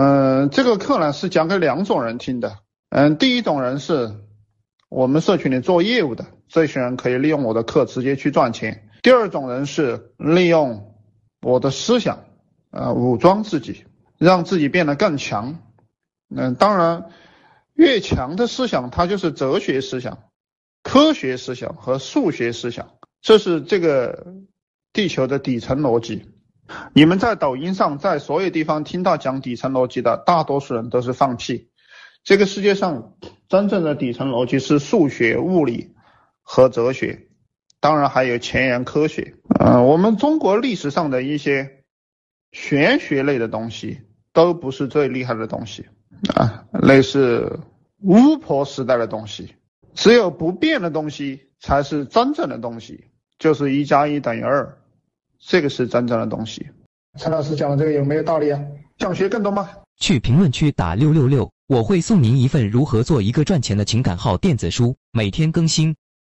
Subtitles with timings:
[0.00, 2.56] 嗯，这个课呢是讲给两种人听的。
[2.88, 4.10] 嗯，第一种人是
[4.88, 8.88] 我们社群里做业务的，这些人可以利用我的课直接去赚钱。
[9.02, 10.94] 第二种人是利用
[11.42, 12.24] 我的思想，
[12.70, 13.84] 呃，武装自己，
[14.16, 15.58] 让自己变得更强。
[16.34, 17.10] 嗯，当然，
[17.74, 20.16] 越强的思想，它就是哲学思想、
[20.82, 22.88] 科学思想和数学思想，
[23.20, 24.28] 这是这个
[24.94, 26.24] 地球的底层逻辑。
[26.92, 31.70] 你们在抖音上，在所有地方听到讲底层逻辑的，大多数人都是放弃。
[32.22, 33.14] 这个世界上
[33.48, 35.94] 真正的底层逻辑是数学、物理
[36.42, 37.28] 和哲学，
[37.80, 39.34] 当然还有前沿科学。
[39.58, 41.84] 嗯，我们中国历史上的一些
[42.52, 44.00] 玄学类的东西
[44.32, 45.86] 都不是最厉害的东西
[46.34, 47.60] 啊，类似
[48.02, 49.54] 巫婆时代的东西，
[49.94, 53.04] 只有不变的东西才是真正的东西，
[53.38, 54.78] 就是一加一等于二，
[55.44, 56.70] 这个是真正的东西。
[57.18, 58.60] 陈老师讲的这个有没有道理啊？
[58.98, 59.68] 想学更多吗？
[59.98, 65.96] 去评论区打六六六，我会送您一份如何做一个赚钱的情感号电子书，每天更新。